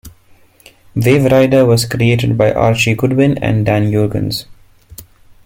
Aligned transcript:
Waverider 0.95 1.67
was 1.67 1.85
created 1.85 2.35
by 2.35 2.51
Archie 2.51 2.95
Goodwin 2.95 3.37
and 3.37 3.67
Dan 3.67 3.91
Jurgens. 3.91 4.45